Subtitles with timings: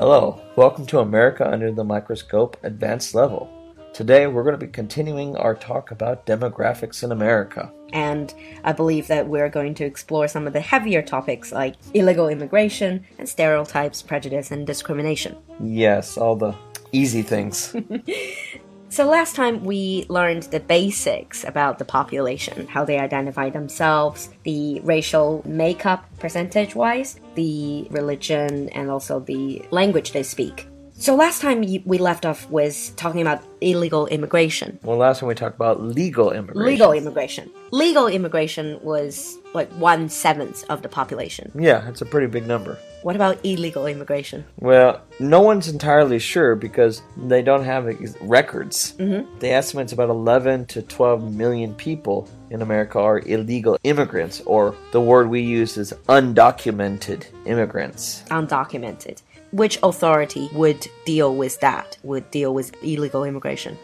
[0.00, 3.50] Hello, welcome to America Under the Microscope Advanced Level.
[3.92, 7.72] Today we're going to be continuing our talk about demographics in America.
[7.92, 8.32] And
[8.62, 13.04] I believe that we're going to explore some of the heavier topics like illegal immigration
[13.18, 15.36] and stereotypes, prejudice, and discrimination.
[15.60, 16.54] Yes, all the
[16.92, 17.74] easy things.
[18.90, 24.80] So last time we learned the basics about the population, how they identify themselves, the
[24.80, 30.66] racial makeup percentage wise, the religion, and also the language they speak.
[31.00, 34.80] So last time we left off was talking about illegal immigration.
[34.82, 36.66] well, last time we talked about legal immigration.
[36.66, 37.50] Legal immigration.
[37.70, 41.52] Legal immigration was like one seventh of the population.
[41.54, 42.76] Yeah, it's a pretty big number.
[43.02, 44.44] What about illegal immigration?
[44.58, 47.86] Well, no one's entirely sure because they don't have
[48.20, 48.94] records.
[48.98, 49.38] Mm-hmm.
[49.38, 54.74] They estimate it's about 11 to 12 million people in America are illegal immigrants, or
[54.92, 58.24] the word we use is undocumented immigrants.
[58.30, 59.22] Undocumented.
[59.52, 61.96] Which authority would deal with that?
[62.02, 63.78] Would deal with illegal immigration?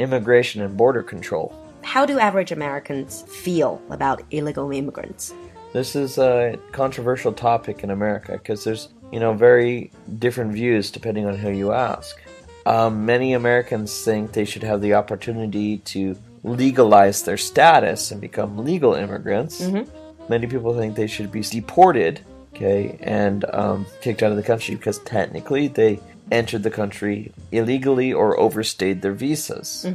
[0.00, 1.54] Immigration and Border Control.
[1.82, 5.32] How do average Americans feel about illegal immigrants?
[5.72, 11.26] This is a controversial topic in America because there's, you know, very different views depending
[11.26, 12.20] on who you ask.
[12.66, 18.64] Um, many Americans think they should have the opportunity to legalize their status and become
[18.64, 19.60] legal immigrants.
[20.28, 22.20] Many people think they should be deported,
[22.54, 28.12] okay, and um, kicked out of the country because technically they entered the country illegally
[28.12, 29.86] or overstayed their visas.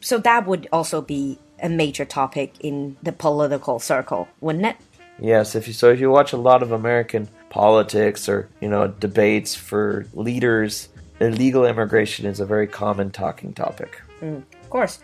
[0.00, 4.76] So that would also be a major topic in the political circle, wouldn't it?
[5.20, 8.88] Yes, if you so if you watch a lot of American politics or you know
[8.88, 10.88] debates for leaders,
[11.20, 14.00] illegal immigration is a very common talking topic.
[14.20, 14.98] Of course.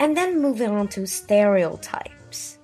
[0.00, 2.58] And then moving on to stereotypes.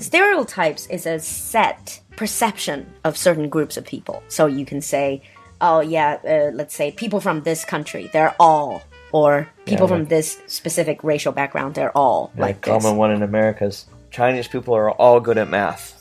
[0.00, 4.22] Stereotypes is a set perception of certain groups of people.
[4.28, 5.22] So you can say,
[5.60, 8.82] oh, yeah, uh, let's say people from this country, they're all.
[9.10, 12.82] Or people Yeah, from like- this specific racial background, they're all Like like this.
[12.82, 15.94] common one in America is Chinese people are all good at math.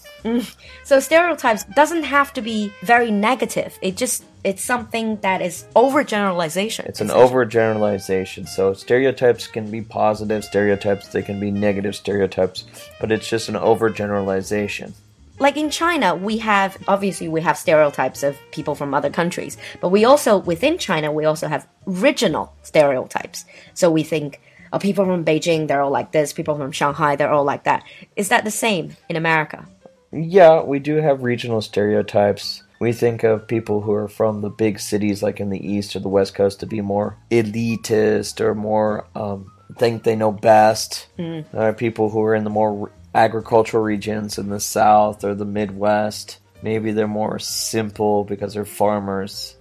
[0.83, 3.77] So stereotypes doesn't have to be very negative.
[3.81, 6.85] It just it's something that is overgeneralization.
[6.85, 8.47] It's an overgeneralization.
[8.47, 12.63] So stereotypes can be positive stereotypes, they can be negative stereotypes,
[12.99, 14.93] but it's just an overgeneralization.
[15.39, 19.89] like in China, we have obviously we have stereotypes of people from other countries, but
[19.89, 23.45] we also within China we also have regional stereotypes.
[23.73, 24.41] So we think
[24.73, 27.83] oh, people from Beijing they're all like this, people from Shanghai they're all like that.
[28.15, 29.65] Is that the same in America?
[30.11, 32.63] Yeah, we do have regional stereotypes.
[32.79, 35.99] We think of people who are from the big cities, like in the east or
[35.99, 41.07] the west coast, to be more elitist or more um, think they know best.
[41.53, 46.39] Uh, people who are in the more agricultural regions in the south or the Midwest,
[46.61, 49.55] maybe they're more simple because they're farmers.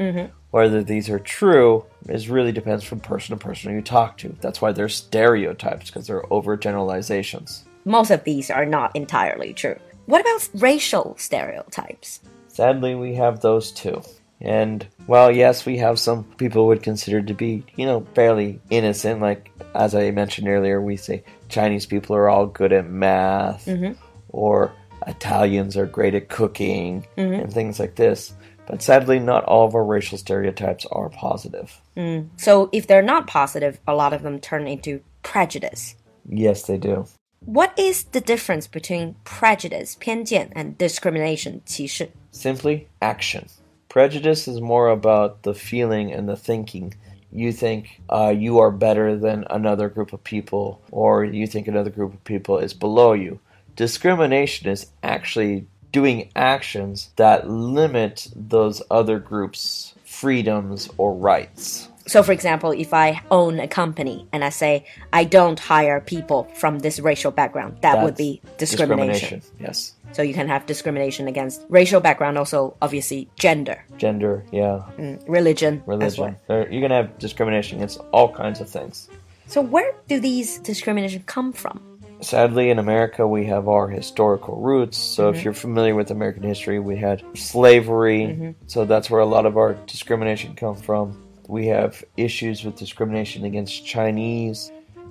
[0.50, 4.34] Whether these are true is really depends from person to person you talk to.
[4.40, 7.62] That's why they're stereotypes because they're overgeneralizations.
[7.84, 9.76] Most of these are not entirely true.
[10.06, 12.20] What about racial stereotypes?
[12.48, 14.02] Sadly, we have those too.
[14.40, 19.20] And while yes, we have some people would consider to be, you know, fairly innocent.
[19.20, 23.92] Like as I mentioned earlier, we say Chinese people are all good at math, mm-hmm.
[24.28, 24.72] or
[25.06, 27.34] Italians are great at cooking, mm-hmm.
[27.34, 28.34] and things like this.
[28.66, 31.80] But sadly, not all of our racial stereotypes are positive.
[31.96, 32.28] Mm.
[32.36, 35.94] So if they're not positive, a lot of them turn into prejudice.
[36.28, 37.06] Yes, they do.
[37.45, 42.09] What is the difference between prejudice, 偏见, and discrimination, 歧视?
[42.31, 43.47] Simply action.
[43.89, 46.93] Prejudice is more about the feeling and the thinking.
[47.31, 51.89] You think uh, you are better than another group of people, or you think another
[51.89, 53.39] group of people is below you.
[53.75, 61.89] Discrimination is actually doing actions that limit those other groups' freedoms or rights.
[62.06, 66.44] So, for example, if I own a company and I say I don't hire people
[66.54, 69.42] from this racial background, that would be discrimination.
[69.58, 69.94] Yes.
[70.12, 74.82] So, you can have discrimination against racial background, also obviously gender, Gender, yeah.
[74.98, 76.36] Mm, religion, as well.
[76.48, 76.72] Religion.
[76.72, 79.08] You're going to have discrimination against all kinds of things.
[79.48, 81.80] So, where do these discrimination come from?
[82.20, 84.96] Sadly, in America, we have our historical roots.
[84.96, 85.44] So, if mm-hmm.
[85.44, 88.22] you're familiar with American history, we had slavery.
[88.22, 88.50] Mm-hmm.
[88.68, 91.22] So, that's where a lot of our discrimination come from.
[91.48, 94.70] We have issues with discrimination against Chinese.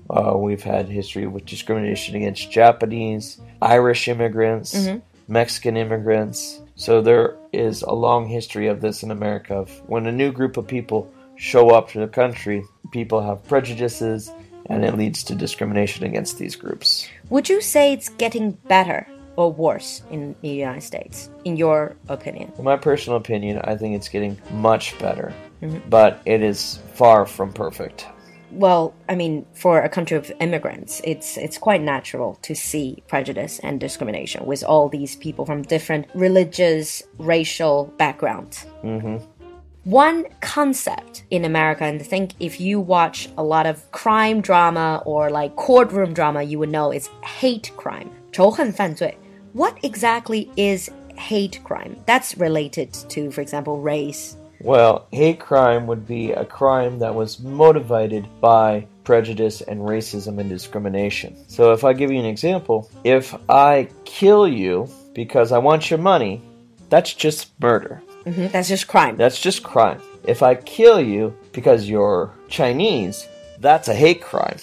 [0.09, 4.87] Uh, we've had history with discrimination against Japanese, Irish immigrants,
[5.27, 6.61] Mexican immigrants.
[6.75, 9.55] So, there is a long history of this in America.
[9.55, 14.31] Of when a new group of people show up to the country, people have prejudices
[14.67, 17.07] and it leads to discrimination against these groups.
[17.29, 22.52] Would you say it's getting better or worse in the United States, in your opinion?
[22.58, 25.32] In my personal opinion, I think it's getting much better,
[25.88, 28.06] but it is far from perfect.
[28.52, 33.60] Well, I mean, for a country of immigrants, it's it's quite natural to see prejudice
[33.60, 38.66] and discrimination with all these people from different religious, racial backgrounds.
[39.84, 45.02] One concept in America, and I think if you watch a lot of crime drama
[45.06, 48.10] or like courtroom drama, you would know it's hate crime.
[48.32, 49.16] 仇恨犯罪.
[49.55, 51.95] what exactly is hate crime?
[52.05, 54.35] That's related to, for example, race.
[54.59, 60.49] Well, hate crime would be a crime that was motivated by prejudice and racism and
[60.49, 61.37] discrimination.
[61.47, 65.99] So, if I give you an example, if I kill you because I want your
[65.99, 66.41] money,
[66.89, 68.01] that's just murder.
[68.25, 69.15] Mhm, That's just crime.
[69.15, 70.01] That's just crime.
[70.25, 73.25] If I kill you because you're Chinese,
[73.61, 74.57] that's a hate crime.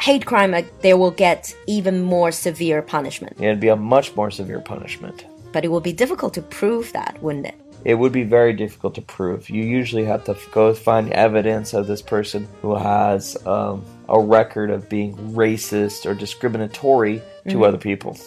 [0.00, 3.36] Hate crime, uh, they will get even more severe punishment.
[3.38, 5.26] It'd be a much more severe punishment.
[5.52, 7.54] But it will be difficult to prove that, wouldn't it?
[7.84, 9.48] It would be very difficult to prove.
[9.48, 14.70] You usually have to go find evidence of this person who has um, a record
[14.70, 18.18] of being racist or discriminatory to other people.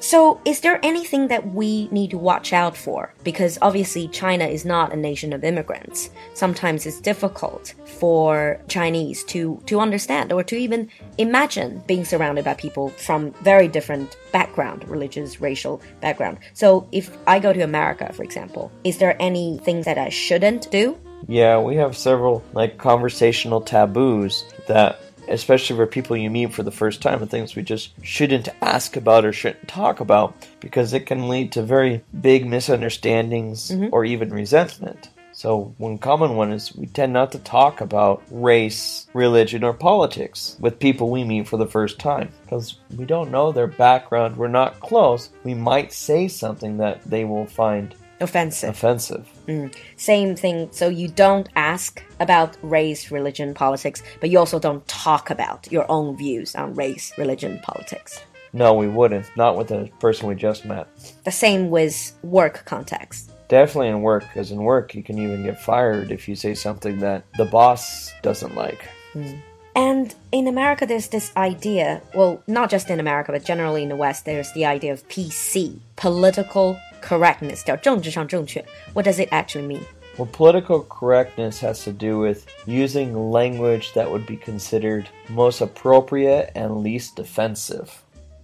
[0.00, 3.12] So, is there anything that we need to watch out for?
[3.24, 6.10] Because obviously, China is not a nation of immigrants.
[6.34, 12.54] Sometimes it's difficult for Chinese to, to understand or to even imagine being surrounded by
[12.54, 16.38] people from very different background, religious, racial background.
[16.54, 20.96] So, if I go to America, for example, is there anything that I shouldn't do?
[21.26, 26.70] Yeah, we have several like conversational taboos that especially for people you meet for the
[26.70, 31.06] first time and things we just shouldn't ask about or shouldn't talk about because it
[31.06, 33.88] can lead to very big misunderstandings mm-hmm.
[33.92, 35.10] or even resentment.
[35.38, 40.56] So, one common one is we tend not to talk about race, religion, or politics
[40.58, 44.48] with people we meet for the first time because we don't know their background, we're
[44.48, 45.30] not close.
[45.44, 48.70] We might say something that they will find Offensive.
[48.70, 49.28] offensive.
[49.46, 49.74] Mm.
[49.96, 50.68] Same thing.
[50.72, 55.86] So you don't ask about race, religion, politics, but you also don't talk about your
[55.90, 58.20] own views on race, religion, politics.
[58.52, 59.30] No, we wouldn't.
[59.36, 60.88] Not with the person we just met.
[61.24, 63.30] The same with work context.
[63.48, 66.98] Definitely in work, because in work you can even get fired if you say something
[66.98, 68.88] that the boss doesn't like.
[69.14, 69.40] Mm.
[69.74, 73.96] And in America, there's this idea well, not just in America, but generally in the
[73.96, 77.63] West, there's the idea of PC, political correctness.
[77.63, 78.63] 叫政治上正确.
[78.93, 79.81] What does it actually mean?
[80.17, 86.51] Well, political correctness has to do with using language that would be considered most appropriate
[86.55, 87.89] and least offensive.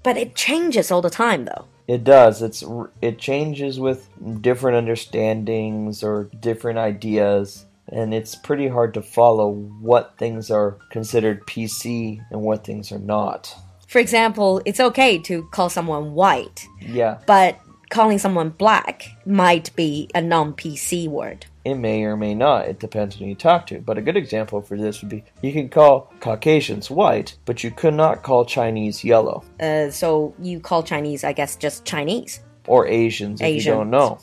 [0.02, 1.66] But it changes all the time, though.
[1.88, 2.42] It does.
[2.42, 4.08] It's r- it changes with
[4.42, 9.52] different understandings or different ideas, and it's pretty hard to follow
[9.82, 13.54] what things are considered PC and what things are not.
[13.88, 17.60] For example, it's okay to call someone white, Yeah, but
[17.95, 21.47] calling someone black might be a non PC word.
[21.65, 22.67] it may or may not.
[22.67, 23.81] It depends on who you talk to.
[23.81, 27.71] But a good example for this would be you can call Caucasians white, but you
[27.71, 32.41] could not call Chinese yellow Uh, so you call Chinese, I guess, just Chinese.
[32.67, 33.67] or Asians if Asians.
[33.67, 34.19] you don't know.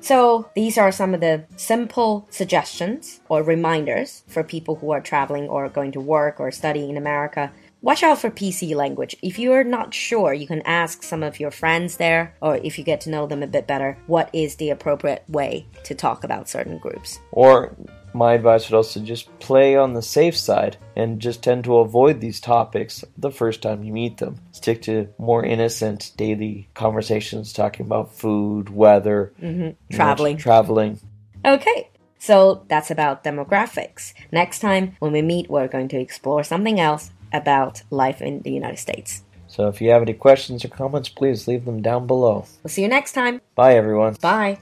[0.00, 5.48] So these are some of the simple suggestions or reminders for people who are traveling
[5.48, 7.50] or going to work or studying in America.
[7.84, 9.14] Watch out for PC language.
[9.20, 12.82] If you're not sure, you can ask some of your friends there, or if you
[12.82, 16.48] get to know them a bit better, what is the appropriate way to talk about
[16.48, 17.20] certain groups.
[17.30, 17.76] Or
[18.14, 22.22] my advice would also just play on the safe side and just tend to avoid
[22.22, 24.36] these topics the first time you meet them.
[24.52, 29.60] Stick to more innocent daily conversations talking about food, weather, mm-hmm.
[29.60, 30.38] you know, Traveling.
[30.38, 31.00] traveling.
[31.44, 34.14] Okay, so that's about demographics.
[34.32, 38.50] Next time when we meet, we're going to explore something else about life in the
[38.50, 39.22] United States.
[39.46, 42.46] So if you have any questions or comments, please leave them down below.
[42.62, 43.40] We'll see you next time.
[43.54, 44.16] Bye everyone.
[44.20, 44.58] Bye.